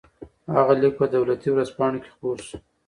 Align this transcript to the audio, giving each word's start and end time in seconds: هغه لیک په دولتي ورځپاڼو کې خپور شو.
هغه 0.55 0.73
لیک 0.81 0.93
په 0.99 1.05
دولتي 1.13 1.49
ورځپاڼو 1.51 2.01
کې 2.03 2.09
خپور 2.15 2.37
شو. 2.47 2.57